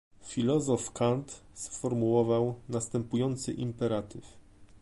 [0.23, 4.37] Filozof Kant sformułował następujący imperatyw